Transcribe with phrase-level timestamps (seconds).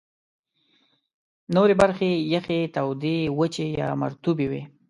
[1.55, 4.61] نورې برخې یخي، تودې، وچي یا مرطوبې وې.